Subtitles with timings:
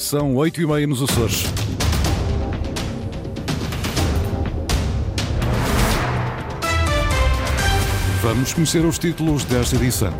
[0.00, 1.44] São oito e meia nos Açores.
[8.22, 10.14] Vamos conhecer os títulos desta edição.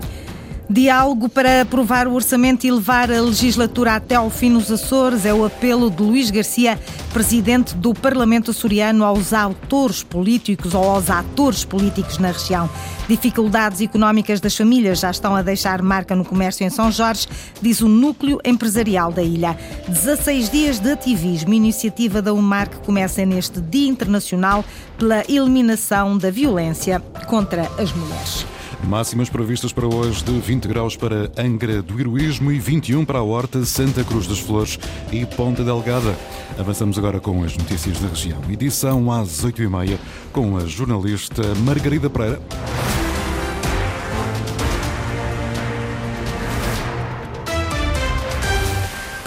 [0.68, 5.32] Diálogo para aprovar o orçamento e levar a legislatura até ao fim nos Açores é
[5.32, 6.78] o apelo de Luís Garcia,
[7.10, 12.70] presidente do Parlamento açoriano, aos autores políticos ou aos atores políticos na região.
[13.08, 17.26] Dificuldades económicas das famílias já estão a deixar marca no comércio em São Jorge,
[17.60, 19.56] diz o núcleo empresarial da ilha.
[19.88, 24.64] 16 dias de ativismo, iniciativa da UMAR que começa neste Dia Internacional
[24.98, 28.49] pela eliminação da violência contra as mulheres.
[28.84, 33.22] Máximas previstas para hoje de 20 graus para Angra do Heroísmo e 21 para a
[33.22, 34.78] Horta, Santa Cruz das Flores
[35.12, 36.16] e Ponta Delgada.
[36.58, 38.40] Avançamos agora com as notícias da região.
[38.50, 39.98] Edição às 8h30
[40.32, 42.40] com a jornalista Margarida Pereira.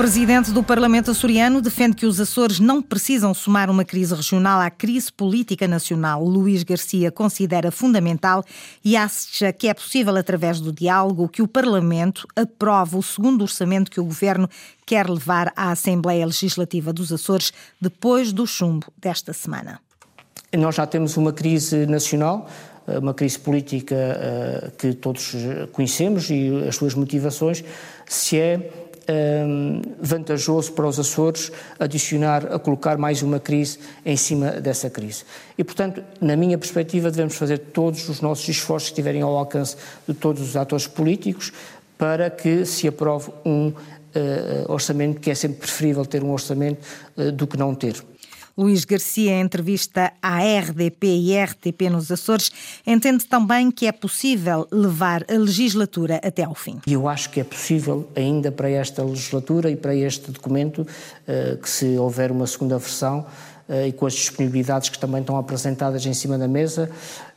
[0.04, 4.70] Presidente do Parlamento açoriano defende que os Açores não precisam somar uma crise regional à
[4.70, 6.26] crise política nacional.
[6.26, 8.44] Luís Garcia considera fundamental
[8.84, 13.90] e acha que é possível, através do diálogo, que o Parlamento aprove o segundo orçamento
[13.90, 14.50] que o Governo
[14.86, 19.80] quer levar à Assembleia Legislativa dos Açores depois do chumbo desta semana.
[20.52, 22.50] Nós já temos uma crise nacional,
[22.86, 25.32] uma crise política eh, que todos
[25.72, 27.64] conhecemos e as suas motivações,
[28.06, 34.52] se é um, vantajoso para os Açores adicionar, a colocar mais uma crise em cima
[34.52, 35.24] dessa crise.
[35.58, 39.76] E, portanto, na minha perspectiva, devemos fazer todos os nossos esforços que estiverem ao alcance
[40.08, 41.52] de todos os atores políticos
[41.98, 43.74] para que se aprove um uh,
[44.68, 46.82] orçamento, que é sempre preferível ter um orçamento
[47.18, 48.04] uh, do que não ter.
[48.56, 52.52] Luís Garcia, em entrevista à RDP e RTP nos Açores,
[52.86, 56.80] entende também que é possível levar a legislatura até ao fim.
[56.86, 60.86] Eu acho que é possível, ainda para esta legislatura e para este documento,
[61.28, 63.26] eh, que se houver uma segunda versão
[63.68, 66.92] eh, e com as disponibilidades que também estão apresentadas em cima da mesa,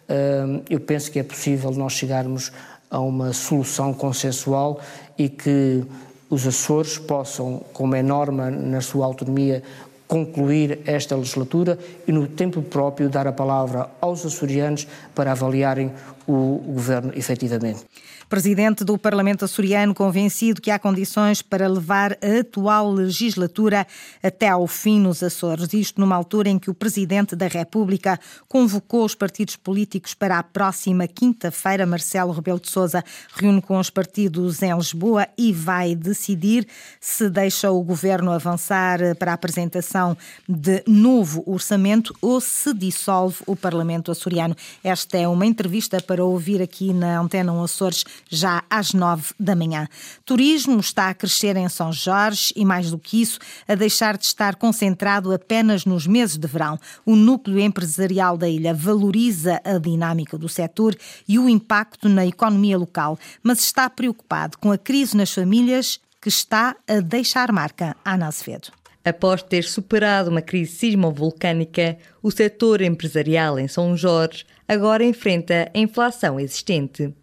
[0.07, 2.53] eh, eu penso que é possível nós chegarmos
[2.91, 4.81] a uma solução consensual
[5.17, 5.83] e que
[6.29, 9.63] os Açores possam, como é norma na sua autonomia,
[10.07, 15.93] concluir esta legislatura e, no tempo próprio, dar a palavra aos açorianos para avaliarem
[16.27, 17.85] o governo efetivamente.
[18.29, 23.87] Presidente do Parlamento açoriano, convencido que há condições para levar a atual legislatura
[24.21, 25.73] até ao fim nos Açores.
[25.73, 30.43] Isto numa altura em que o Presidente da República convocou os partidos políticos para a
[30.43, 31.87] próxima quinta-feira.
[31.87, 36.67] Marcelo Rebelo de Sousa reúne com os partidos em Lisboa e vai decidir
[37.01, 43.55] se deixa o governo avançar para a apresentação de novo orçamento ou se dissolve o
[43.55, 44.57] Parlamento açoriano.
[44.83, 49.89] Esta é uma entrevista para ouvir aqui na Antena Açores já às nove da manhã.
[50.25, 54.25] Turismo está a crescer em São Jorge e, mais do que isso, a deixar de
[54.25, 56.79] estar concentrado apenas nos meses de verão.
[57.05, 60.97] O núcleo empresarial da ilha valoriza a dinâmica do setor
[61.29, 66.29] e o impacto na economia local, mas está preocupado com a crise nas famílias que
[66.29, 67.97] está a deixar marca.
[68.05, 68.73] Ana Azevedo.
[69.05, 75.79] Após ter superado uma crise sismovolcânica, o setor empresarial em São Jorge agora enfrenta a
[75.79, 77.15] inflação existente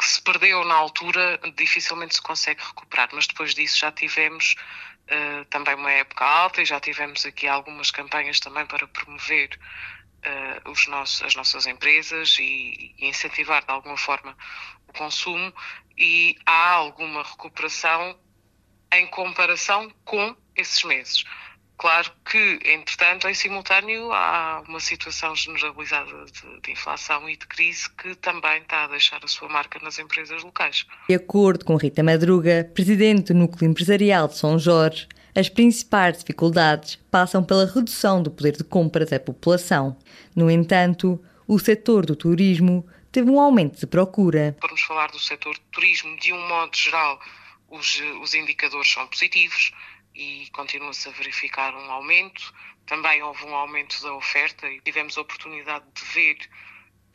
[0.00, 4.54] que se perdeu na altura dificilmente se consegue recuperar, mas depois disso já tivemos
[5.10, 9.50] uh, também uma época alta e já tivemos aqui algumas campanhas também para promover
[10.24, 14.34] uh, os nossos, as nossas empresas e, e, incentivar de alguma forma
[14.88, 15.52] o consumo
[15.98, 18.18] e há alguma recuperação
[18.94, 21.24] em comparação com esses meses.
[21.80, 27.88] Claro que, entretanto, em simultâneo, há uma situação generalizada de, de, inflação e de crise
[27.96, 30.84] que também está a deixar a sua marca nas empresas locais.
[31.08, 36.96] De acordo com Rita Madruga, presidente do Núcleo Empresarial de São Jorge, as principais dificuldades
[37.10, 39.96] passam pela redução do poder de compra da população.
[40.36, 44.54] No entanto, o setor do turismo teve um aumento de procura.
[44.60, 47.18] Vamos falar do setor do turismo, de um modo geral,
[47.70, 49.72] os, os indicadores são positivos
[50.20, 52.52] e continua-se a verificar um aumento.
[52.84, 56.36] Também houve um aumento da oferta e tivemos a oportunidade de ver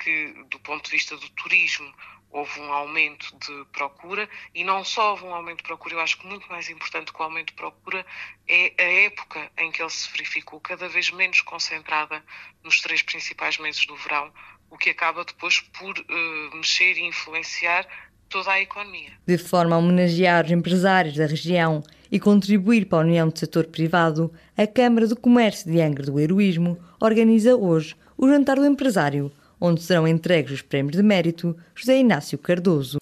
[0.02, 1.94] que, do ponto de vista do turismo,
[2.31, 6.18] houve um aumento de procura e não só houve um aumento de procura, eu acho
[6.18, 8.04] que muito mais importante que o aumento de procura
[8.48, 12.24] é a época em que ele se verificou, cada vez menos concentrada
[12.63, 14.34] nos três principais meses do verão,
[14.69, 17.88] o que acaba depois por uh, mexer e influenciar
[18.28, 19.13] toda a economia.
[19.28, 23.66] De forma a homenagear os empresários da região e contribuir para a união do setor
[23.66, 29.31] privado, a Câmara do Comércio de Angra do Heroísmo organiza hoje o Jantar do Empresário,
[29.60, 33.00] onde serão entregues os prémios de mérito José Inácio Cardoso.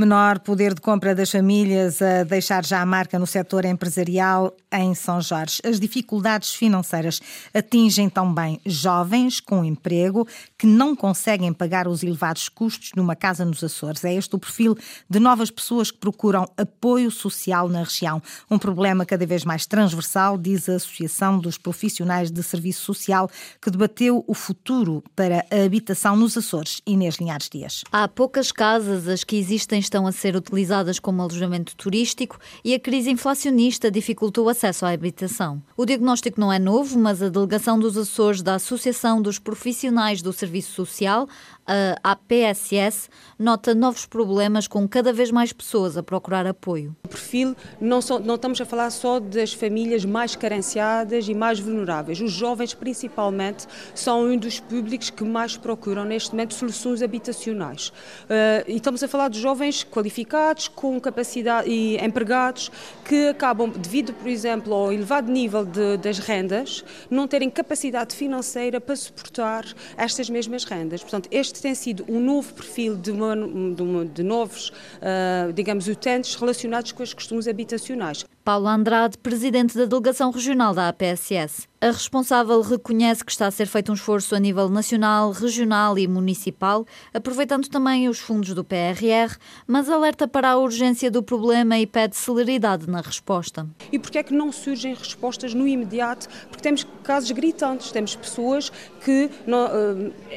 [0.00, 4.94] Menor poder de compra das famílias a deixar já a marca no setor empresarial em
[4.94, 5.60] São Jorge.
[5.62, 7.20] As dificuldades financeiras
[7.52, 10.26] atingem também jovens com emprego
[10.56, 14.02] que não conseguem pagar os elevados custos numa casa nos Açores.
[14.02, 14.74] É este o perfil
[15.06, 18.22] de novas pessoas que procuram apoio social na região.
[18.50, 23.30] Um problema cada vez mais transversal, diz a Associação dos Profissionais de Serviço Social,
[23.60, 26.80] que debateu o futuro para a habitação nos Açores.
[26.86, 27.84] Inês Linhares Dias.
[27.92, 32.78] Há poucas casas, as que existem estão a ser utilizadas como alojamento turístico e a
[32.78, 35.60] crise inflacionista dificultou o acesso à habitação.
[35.76, 40.32] O diagnóstico não é novo, mas a delegação dos Açores da Associação dos Profissionais do
[40.32, 41.28] Serviço Social
[41.70, 43.08] a APSS
[43.38, 46.96] nota novos problemas com cada vez mais pessoas a procurar apoio.
[47.04, 51.60] O perfil, não, só, não estamos a falar só das famílias mais carenciadas e mais
[51.60, 52.20] vulneráveis.
[52.20, 57.88] Os jovens, principalmente, são um dos públicos que mais procuram neste momento soluções habitacionais.
[57.88, 62.70] Uh, e estamos a falar de jovens qualificados, com capacidade e empregados,
[63.04, 68.80] que acabam, devido, por exemplo, ao elevado nível de, das rendas, não terem capacidade financeira
[68.80, 69.64] para suportar
[69.96, 71.00] estas mesmas rendas.
[71.02, 75.88] Portanto, este tem sido um novo perfil de, uma, de, uma, de novos, uh, digamos,
[75.88, 78.24] utentes relacionados com os costumes habitacionais.
[78.44, 81.68] Paulo Andrade, presidente da delegação regional da APSS.
[81.82, 86.06] A responsável reconhece que está a ser feito um esforço a nível nacional, regional e
[86.06, 86.84] municipal,
[87.14, 89.34] aproveitando também os fundos do PRR,
[89.66, 93.66] mas alerta para a urgência do problema e pede celeridade na resposta.
[93.90, 96.28] E porquê é que não surgem respostas no imediato?
[96.48, 98.70] Porque temos casos gritantes, temos pessoas
[99.02, 99.30] que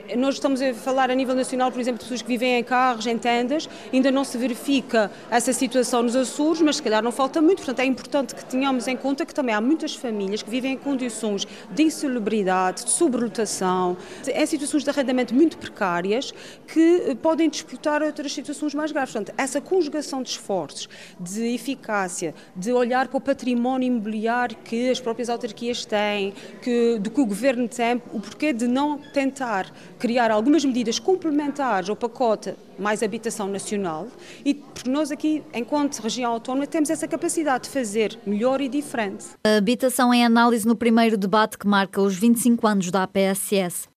[0.07, 2.63] eh, nós estamos a falar a nível nacional, por exemplo, de pessoas que vivem em
[2.63, 7.11] carros, em tendas, ainda não se verifica essa situação nos Açores, mas se calhar não
[7.11, 10.50] falta muito, portanto é importante que tenhamos em conta que também há muitas famílias que
[10.50, 13.95] vivem em condições de insalubridade, de sobrelotação,
[14.28, 16.34] em situações de arrendamento muito precárias
[16.68, 19.13] que eh, podem disputar outras situações mais graves.
[19.13, 25.00] Portanto, essa conjugação de esforços, de eficácia, de olhar para o património imobiliário que as
[25.00, 30.31] próprias autarquias têm, que, do que o governo tem, o porquê de não tentar criar
[30.31, 34.08] algumas medidas complementares ao pacote mais habitação nacional
[34.44, 39.25] e porque nós aqui, enquanto região autónoma, temos essa capacidade de fazer melhor e diferente.
[39.46, 43.94] A habitação em análise no primeiro debate que marca os 25 anos da APSS.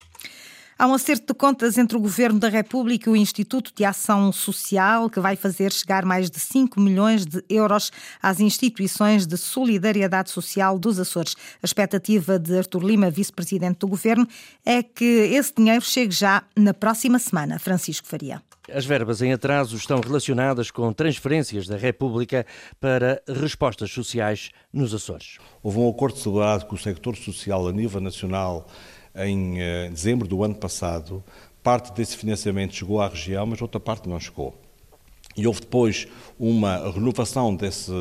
[0.78, 4.30] Há um acerto de contas entre o Governo da República e o Instituto de Ação
[4.30, 7.90] Social, que vai fazer chegar mais de 5 milhões de euros
[8.20, 11.34] às instituições de solidariedade social dos Açores.
[11.62, 14.28] A expectativa de Artur Lima, vice-presidente do Governo,
[14.66, 17.58] é que esse dinheiro chegue já na próxima semana.
[17.58, 18.42] Francisco Faria.
[18.72, 22.44] As verbas em atraso estão relacionadas com transferências da República
[22.80, 25.38] para respostas sociais nos Açores.
[25.62, 28.66] Houve um acordo celebrado com o sector social a nível nacional
[29.14, 31.22] em eh, dezembro do ano passado.
[31.62, 34.52] Parte desse financiamento chegou à região, mas outra parte não chegou.
[35.36, 37.92] E houve depois uma renovação desse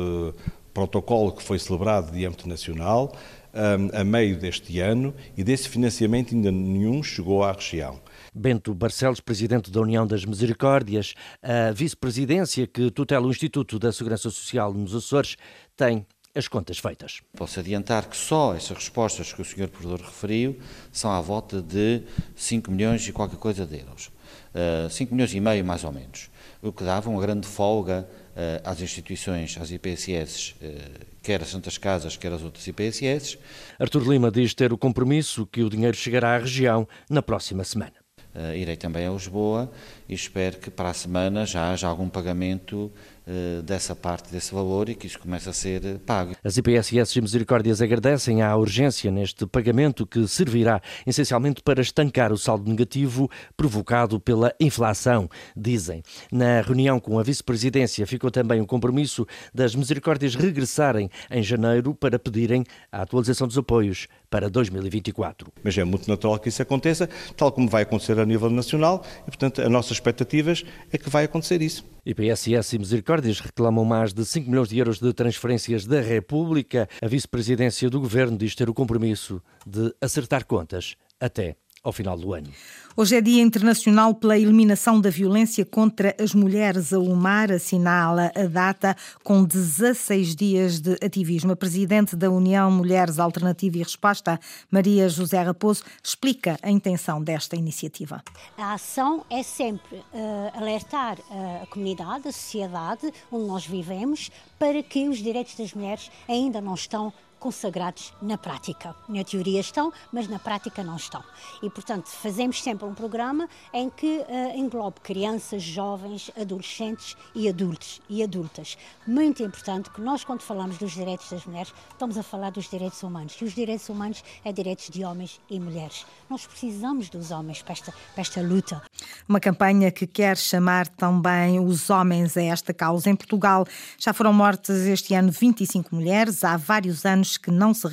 [0.74, 3.14] protocolo que foi celebrado de âmbito nacional
[3.54, 8.00] eh, a meio deste ano e desse financiamento ainda nenhum chegou à região.
[8.36, 14.28] Bento Barcelos, presidente da União das Misericórdias, a vice-presidência que tutela o Instituto da Segurança
[14.28, 15.36] Social nos Açores,
[15.74, 17.22] tem as contas feitas.
[17.34, 19.68] Posso adiantar que só essas respostas que o Sr.
[19.68, 20.58] Provedor referiu
[20.92, 22.02] são à volta de
[22.34, 24.08] 5 milhões e qualquer coisa de euros.
[24.54, 26.28] Uh, eh, 5 milhões e meio, mais ou menos.
[26.60, 30.90] O que dava uma grande folga uh, às instituições, às IPSS, uh, eh,
[31.22, 33.38] quer as Santas Casas, quer as outras IPSS.
[33.78, 38.05] Artur Lima diz ter o compromisso que o dinheiro chegará à região na próxima semana.
[38.36, 39.70] Uh, irei também a Lisboa
[40.06, 42.92] e espero que para a semana já haja algum pagamento
[43.26, 46.36] uh, dessa parte desse valor e que isso comece a ser pago.
[46.44, 52.36] As IPSS e Misericórdias agradecem à urgência neste pagamento que servirá essencialmente para estancar o
[52.36, 56.02] saldo negativo provocado pela inflação, dizem.
[56.30, 62.18] Na reunião com a vice-presidência ficou também o compromisso das Misericórdias regressarem em janeiro para
[62.18, 65.50] pedirem a atualização dos apoios para 2024.
[65.64, 69.30] Mas é muito natural que isso aconteça, tal como vai acontecer a nível nacional, e
[69.30, 70.62] portanto as nossas expectativas
[70.92, 71.86] é que vai acontecer isso.
[72.04, 76.86] IPSS e Misericórdias reclamam mais de 5 milhões de euros de transferências da República.
[77.00, 82.34] A vice-presidência do governo diz ter o compromisso de acertar contas até ao final do
[82.34, 82.48] ano.
[82.96, 86.92] Hoje é Dia Internacional pela Eliminação da Violência contra as Mulheres.
[86.92, 91.52] A UMAR assinala a data com 16 dias de ativismo.
[91.52, 94.40] A presidente da União Mulheres Alternativa e Resposta,
[94.70, 98.24] Maria José Raposo, explica a intenção desta iniciativa.
[98.56, 101.18] A ação é sempre uh, alertar
[101.62, 106.74] a comunidade, a sociedade onde nós vivemos, para que os direitos das mulheres ainda não
[106.74, 108.94] estão consagrados na prática.
[109.08, 111.22] Na teoria estão, mas na prática não estão.
[111.62, 118.00] E, portanto, fazemos sempre um programa em que uh, englobe crianças, jovens, adolescentes e adultos
[118.08, 118.76] e adultas.
[119.06, 123.02] Muito importante que nós, quando falamos dos direitos das mulheres, estamos a falar dos direitos
[123.02, 123.36] humanos.
[123.40, 126.06] E os direitos humanos é direitos de homens e mulheres.
[126.28, 128.82] Nós precisamos dos homens para esta, para esta luta.
[129.28, 133.10] Uma campanha que quer chamar também os homens a esta causa.
[133.10, 133.66] Em Portugal
[133.98, 136.44] já foram mortas este ano 25 mulheres.
[136.44, 137.86] Há vários anos que não se,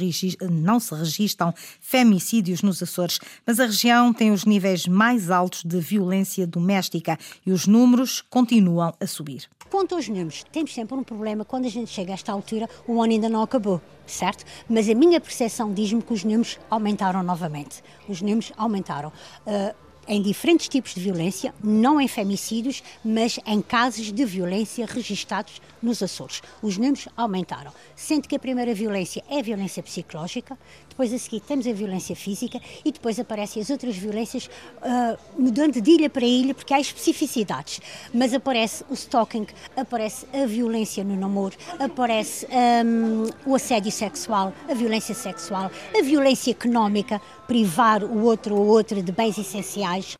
[0.50, 5.80] não se registram femicídios nos Açores, mas a região tem os níveis mais altos de
[5.80, 9.50] violência doméstica e os números continuam a subir.
[9.70, 13.02] Quanto aos números, temos sempre um problema quando a gente chega a esta altura, o
[13.02, 14.46] ano ainda não acabou, certo?
[14.70, 17.84] Mas a minha percepção diz-me que os números aumentaram novamente.
[18.08, 19.12] Os números aumentaram.
[19.48, 19.74] Uh,
[20.08, 26.02] em diferentes tipos de violência, não em femicídios, mas em casos de violência registados nos
[26.02, 26.42] Açores.
[26.62, 30.58] Os números aumentaram, sendo que a primeira violência é a violência psicológica,
[30.94, 35.82] depois a seguir temos a violência física e depois aparecem as outras violências, uh, mudando
[35.82, 37.82] de ilha para ilha, porque há especificidades.
[38.14, 42.48] Mas aparece o stalking, aparece a violência no namoro, aparece
[42.86, 49.02] um, o assédio sexual, a violência sexual, a violência económica, privar o outro ou outra
[49.02, 50.18] de bens essenciais.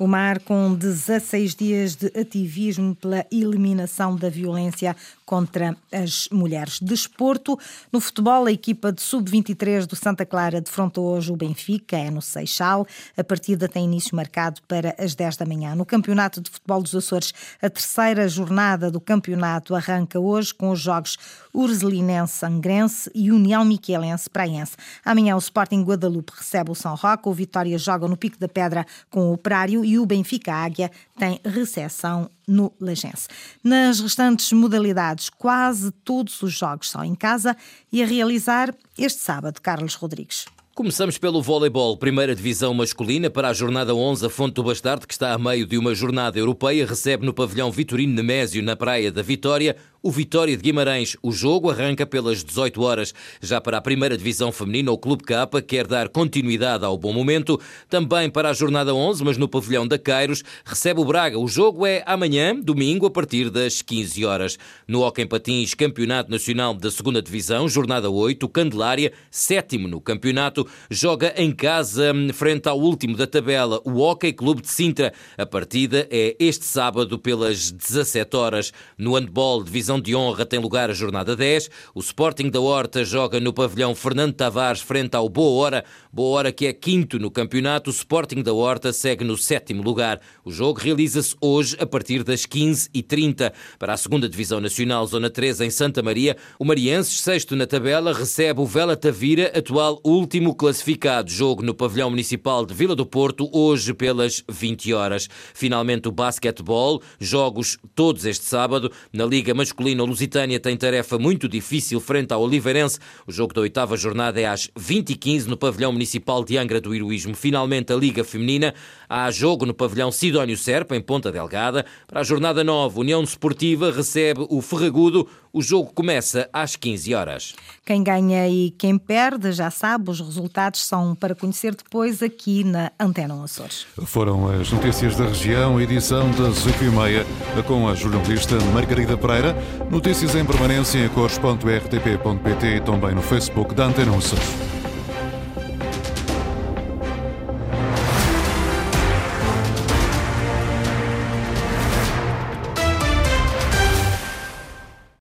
[0.00, 6.80] O mar com 16 dias de ativismo pela eliminação da violência contra as mulheres.
[6.80, 7.58] Desporto,
[7.92, 12.22] no futebol, a equipa de sub-23 do Santa Clara defrontou hoje o Benfica, é no
[12.22, 12.86] Seixal.
[13.14, 15.74] A partida tem início marcado para as 10 da manhã.
[15.74, 20.80] No Campeonato de Futebol dos Açores, a terceira jornada do campeonato arranca hoje com os
[20.80, 21.18] jogos
[21.52, 24.76] Urzelinense Angrense e União Miquelense Praense.
[25.04, 28.86] Amanhã o Sporting Guadalupe recebe o São Roque, o Vitória joga no Pico da Pedra
[29.10, 33.26] com o Operário e o Benfica Águia tem recepção no Lagense.
[33.62, 37.56] Nas restantes modalidades, quase todos os jogos são em casa
[37.92, 40.46] e a realizar este sábado, Carlos Rodrigues.
[40.72, 44.24] Começamos pelo voleibol, primeira divisão masculina para a jornada 11.
[44.24, 47.72] A Fonte do Bastardo, que está a meio de uma jornada europeia, recebe no pavilhão
[47.72, 51.16] Vitorino Nemésio, na Praia da Vitória, o Vitória de Guimarães.
[51.22, 53.14] O jogo arranca pelas 18 horas.
[53.40, 57.60] Já para a primeira divisão feminina, o Clube Capa quer dar continuidade ao bom momento.
[57.88, 61.38] Também para a jornada 11, mas no pavilhão da Cairos, recebe o Braga.
[61.38, 64.58] O jogo é amanhã, domingo, a partir das 15 horas.
[64.88, 70.66] No Hockey Patins, Campeonato Nacional da Segunda Divisão, jornada 8, o Candelária, sétimo no campeonato,
[70.90, 75.12] joga em casa frente ao último da tabela, o Hockey Clube de Sintra.
[75.36, 78.72] A partida é este sábado pelas 17 horas.
[78.96, 81.68] No handball, divisão divisão de honra tem lugar a jornada 10.
[81.94, 85.84] O Sporting da Horta joga no pavilhão Fernando Tavares frente ao Boa Hora.
[86.12, 87.90] Boa Hora que é quinto no campeonato.
[87.90, 90.20] O Sporting da Horta segue no sétimo lugar.
[90.44, 93.52] O jogo realiza-se hoje a partir das 15h30.
[93.78, 98.12] Para a segunda Divisão Nacional, Zona 3 em Santa Maria, o Marienses, sexto na tabela,
[98.12, 101.30] recebe o Vela Tavira, atual último classificado.
[101.30, 105.28] Jogo no pavilhão municipal de Vila do Porto, hoje pelas 20 horas.
[105.54, 108.92] Finalmente o basquetebol, jogos todos este sábado.
[109.12, 112.98] Na Liga Masculina masculino, o Lusitânia tem tarefa muito difícil frente ao Oliveirense.
[113.26, 117.34] O jogo da oitava jornada é às 20h15 no pavilhão municipal de Angra do Heroísmo.
[117.34, 118.74] Finalmente, a Liga Feminina.
[119.08, 121.84] Há jogo no pavilhão Sidónio Serpa, em Ponta Delgada.
[122.06, 125.26] Para a jornada 9, União Desportiva recebe o Ferragudo.
[125.52, 127.54] O jogo começa às 15 horas.
[127.84, 132.92] Quem ganha e quem perde, já sabe, os resultados são para conhecer depois aqui na
[133.00, 133.84] Antena Açores.
[134.04, 137.24] Foram as notícias da região, edição das 8h30,
[137.66, 139.56] com a jornalista Margarida Pereira.
[139.90, 144.79] Notícias em permanência em cores.rtp.pt e também no Facebook da Antena Açores.